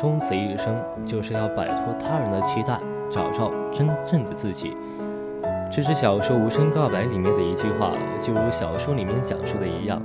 [0.00, 2.80] 终此一生，就是要摆脱他人的期待，
[3.12, 4.74] 找到真正的自己。
[5.70, 10.00] 这是小说《无声告白》里面的一句话，就如小说里面讲述的一样，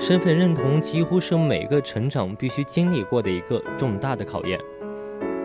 [0.00, 4.58] 身份认同几乎是每个成长必须经历过的一个重大的考验。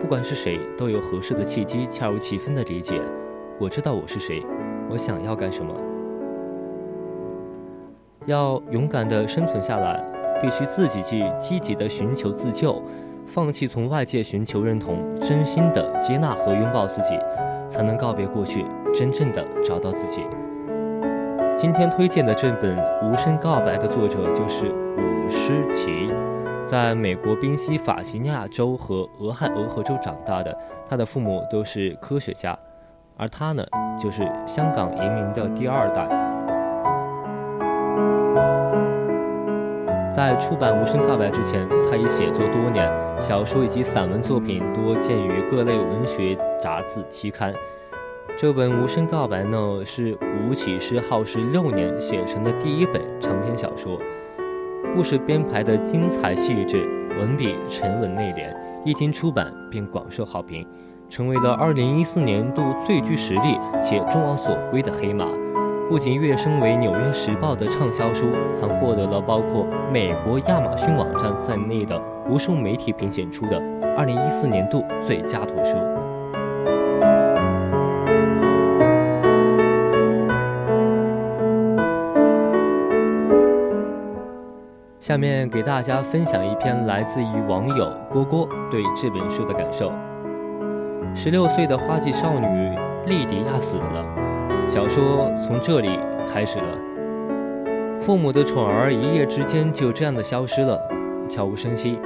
[0.00, 2.98] 不管是谁，都有合适的契机恰如其分的理解。
[3.60, 4.42] 我知道我是谁，
[4.88, 5.74] 我想要干什么。
[8.24, 10.02] 要勇敢地生存下来，
[10.40, 12.82] 必须自己去积极地寻求自救。
[13.34, 17.18] 放弃从外界寻求认同，真心的接纳和拥抱自己，
[17.68, 20.20] 才能告别过去，真正的找到自己。
[21.58, 26.12] 今天推荐的这本《无声告白》的作者就是伍诗琪，
[26.64, 30.56] 在美国宾夕法尼亚州和俄亥俄河州长大的，
[30.88, 32.56] 他的父母都是科学家，
[33.16, 33.66] 而他呢，
[34.00, 36.23] 就是香港移民的第二代。
[40.14, 42.88] 在出版《无声告白》之前，他已写作多年，
[43.20, 47.52] 小说以及散文作品多见于各类文学杂志期刊。
[48.38, 50.16] 这本《无声告白》呢，是
[50.48, 53.98] 吴启诗耗时六年写成的第一本长篇小说，
[54.94, 56.86] 故事编排的精彩细致，
[57.18, 58.54] 文笔沉稳内敛，
[58.84, 60.64] 一经出版便广受好评，
[61.10, 65.26] 成为了2014年度最具实力且众望所归的黑马。
[65.94, 68.26] 不仅跃升为《纽约时报》的畅销书，
[68.60, 71.96] 还获得了包括美国亚马逊网站在内的
[72.28, 73.60] 无数媒体评选出的
[73.96, 75.76] 2014年度最佳图书。
[84.98, 89.92] 下面给大家分享一篇来自于网友郭郭对这本书的感受：
[91.14, 92.76] 十六岁的花季少女
[93.06, 94.33] 莉迪亚死了。
[94.68, 95.98] 小说从这里
[96.32, 96.78] 开始了。
[98.02, 100.80] 父母的宠儿一夜之间就这样的消失了，
[101.28, 101.98] 悄无声息。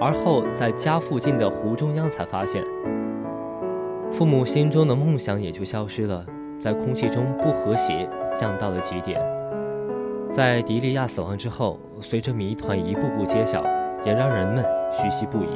[0.00, 2.62] 而后在家附近的湖中央才发现，
[4.12, 6.24] 父母心中的梦想也就消失了，
[6.60, 9.20] 在空气中不和谐降到了极点。
[10.30, 13.64] 在迪利亚死亡之后，随着谜团一步步揭晓，
[14.04, 15.48] 也让人们唏嘘不已。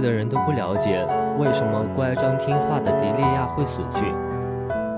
[0.00, 1.04] 的人都不了解
[1.38, 4.04] 为什么乖张听话的迪利亚会死去，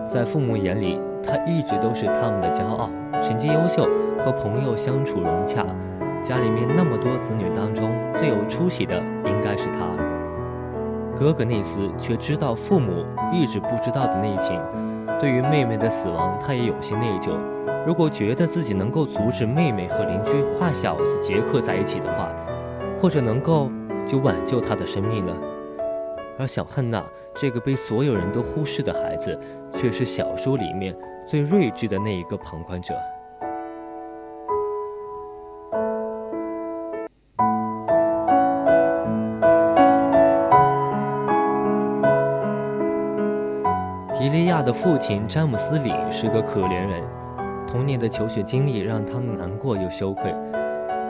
[0.09, 2.89] 在父母眼里，她一直都是他们的骄傲，
[3.23, 3.89] 成绩优秀，
[4.25, 5.65] 和朋友相处融洽。
[6.23, 9.87] 家里面那么多子女当中，最有出息的应该是她。
[11.17, 14.61] 哥哥内斯却知道父母一直不知道的内情，
[15.21, 17.31] 对于妹妹的死亡，他也有些内疚。
[17.87, 22.29] 如果觉得自己能够阻止妹妹和邻居坏小子杰克在一起的话，
[23.01, 23.71] 或者能够
[24.09, 25.37] 就挽救他的生命了。
[26.39, 27.05] 而小汉娜
[27.35, 29.39] 这个被所有人都忽视的孩子，
[29.75, 30.95] 却是小说里面
[31.27, 32.95] 最睿智的那一个旁观者。
[44.19, 47.03] 迪利亚的父亲詹姆斯·里是个可怜人，
[47.67, 50.35] 童年的求学经历让他难过又羞愧。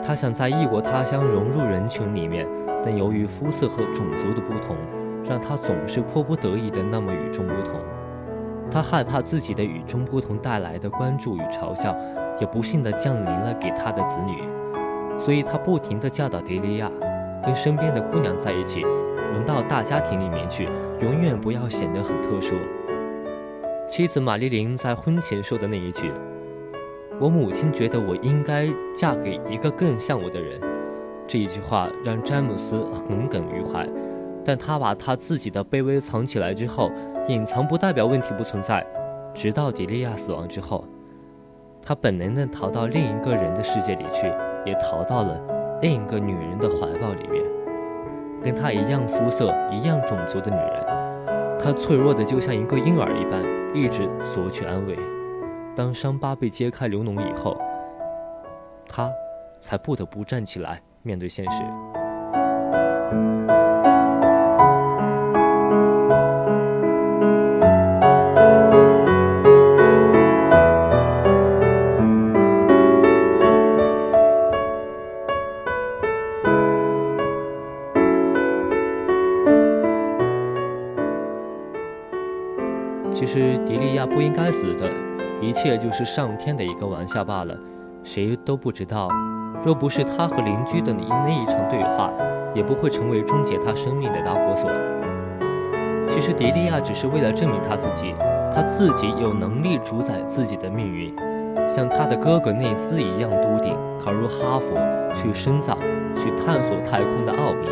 [0.05, 2.47] 他想在异国他乡融入人群里面，
[2.83, 4.75] 但由于肤色和种族的不同。
[5.29, 7.79] 让他总是迫不得已的那么与众不同，
[8.71, 11.95] 他害怕自己的与众不同带来的关注与嘲笑，
[12.41, 14.41] 也不幸的降临了给他的子女，
[15.19, 16.89] 所以他不停的教导迪利亚，
[17.45, 20.67] 跟身边的姑娘在一起，轮到大家庭里面去，
[20.99, 22.55] 永远不要显得很特殊。
[23.87, 26.11] 妻子玛丽琳在婚前说的那一句
[27.21, 30.59] ：“我母亲觉得我应该嫁给一个更像我的人。”
[31.29, 33.87] 这一句话让詹姆斯耿耿于怀。
[34.43, 36.89] 但他把他自己的卑微藏起来之后，
[37.27, 38.83] 隐藏不代表问题不存在，
[39.35, 40.83] 直到迪利亚死亡之后，
[41.83, 44.25] 他本能地逃到另一个人的世界里去，
[44.65, 45.39] 也逃到了
[45.83, 47.43] 另一个女人的怀抱里面。
[48.41, 53.43] 跟他一样肤色、一样种族的女人，她脆弱的就像一个婴儿一般，
[53.75, 54.97] 一直索取安慰。
[55.75, 57.55] 当伤疤被揭开流脓以后，
[58.87, 59.11] 他
[59.59, 61.63] 才不得不站起来面对现实。
[83.11, 84.89] 其实迪利亚不应该死的，
[85.41, 87.55] 一切就是上天的一个玩笑罢了，
[88.03, 89.09] 谁都不知道。
[89.63, 92.11] 若不是他和邻居的那一场对话，
[92.53, 94.69] 也不会成为终结他生命的导火索。
[96.07, 98.15] 其实迪利亚只是为了证明他自己，
[98.53, 101.13] 他自己有能力主宰自己的命运，
[101.69, 104.75] 像他的哥哥内斯一样笃定，考入哈佛
[105.13, 105.77] 去深造，
[106.17, 107.67] 去探索太空的奥秘。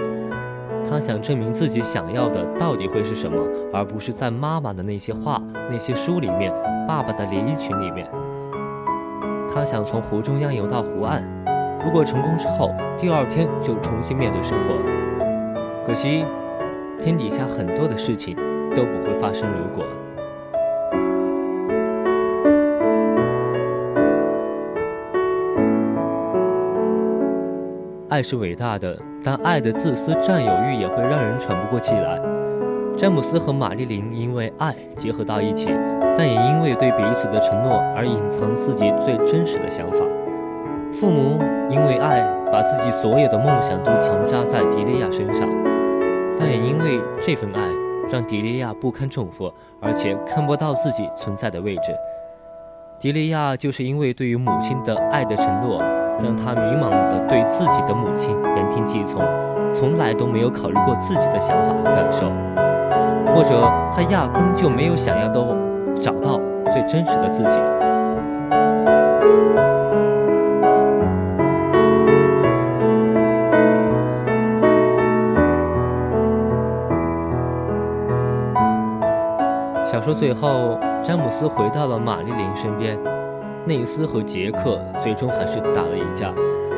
[0.89, 3.37] 他想证明自己想要的到底会是什么，
[3.73, 6.53] 而不是在妈妈的那些话、那些书里面、
[6.87, 8.07] 爸爸的连衣裙里面。
[9.53, 11.23] 他想从湖中央游到湖岸，
[11.83, 14.75] 如果成功之后，第二天就重新面对生活。
[15.85, 16.25] 可惜，
[17.01, 18.35] 天底下很多的事情
[18.75, 19.47] 都不会发生。
[19.49, 19.85] 如果。
[28.09, 32.19] 爱是伟大的，但爱的自私占有欲也会让人喘不过气来。
[32.97, 35.69] 詹姆斯和玛丽琳因为爱结合到一起，
[36.17, 39.97] 但也因为对彼此的承诺而隐藏自己最真实的想法。
[40.99, 41.39] 父母
[41.69, 45.47] 因为爱把自己所有的梦想都强加在迪利亚身上，
[46.39, 47.61] 但也因为这份爱
[48.11, 51.95] 让迪利亚不堪重负，而且看不到自己存在的位置。
[52.99, 55.81] 迪利亚就是因为对于母亲的爱的承诺。
[56.19, 59.21] 让他迷茫地对自己的母亲言听计从，
[59.71, 62.25] 从来都没有考虑过自己的想法和感受，
[63.35, 63.61] 或者
[63.93, 65.39] 他压根就没有想要的
[65.95, 66.41] 找到
[66.73, 67.49] 最真实的自己。
[80.07, 82.97] 说最后，詹姆斯回到了玛丽琳身边。
[83.65, 86.33] 内斯和杰克最终还是打了一架，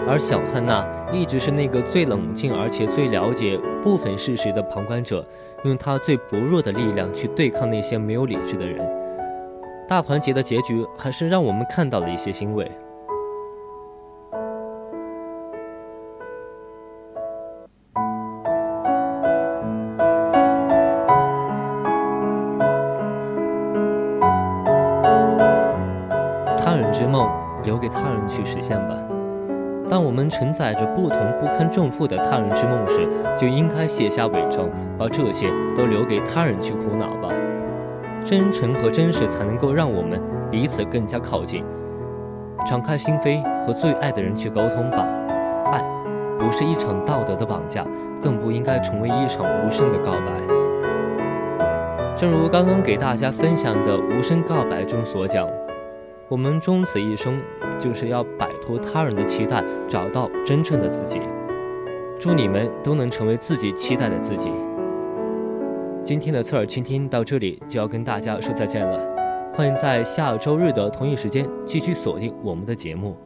[0.07, 0.83] 而小汉娜
[1.13, 5.23] 一直是那个最冷静而且最了解部分事实的旁观者，
[5.63, 8.83] 用他最薄弱的力量去对抗那些没有理智的人。
[9.87, 12.71] 大团结的结局还是让我们看到了一些欣慰。
[26.99, 27.29] 之梦
[27.63, 28.95] 留给他人去实现吧。
[29.89, 33.07] 当我们承载着不同不堪重负的他人之梦时，
[33.37, 34.67] 就应该卸下伪装，
[34.97, 35.47] 把这些
[35.77, 37.33] 都留给他人去苦恼吧。
[38.21, 40.19] 真诚和真实才能够让我们
[40.51, 41.63] 彼此更加靠近。
[42.67, 45.07] 敞开心扉，和最爱的人去沟通吧。
[45.71, 45.81] 爱
[46.37, 47.85] 不是一场道德的绑架，
[48.21, 51.65] 更不应该成为一场无声的告白。
[52.17, 55.47] 正如刚刚给大家分享的无声告白中所讲。
[56.29, 57.41] 我们终此一生，
[57.79, 61.19] 就是要摆脱他人的期待，找到真正的自己。
[62.19, 64.51] 祝你们都能成为自己期待的自己。
[66.03, 68.99] 今天的侧耳倾听到这里就要跟大家说再见了，
[69.55, 73.17] 欢迎在下周日的同一时间继续锁定我们的节目。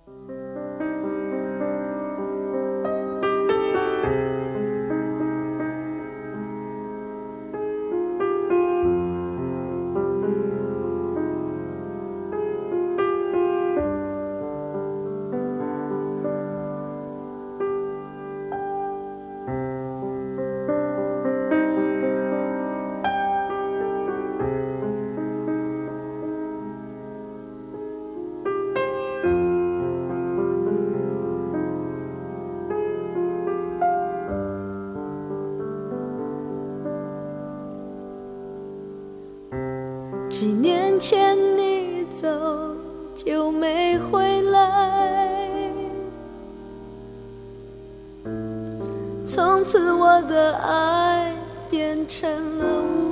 [40.34, 42.28] 几年前你走
[43.16, 45.70] 就没回来，
[49.28, 51.32] 从此我的爱
[51.70, 53.03] 变成了。